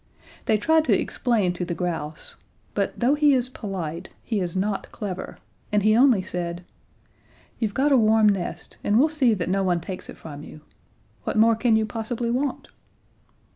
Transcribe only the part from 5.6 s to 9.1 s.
and he only said: "You've got a warm nest, and we'll